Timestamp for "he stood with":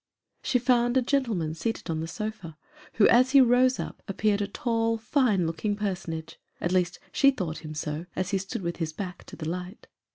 8.31-8.77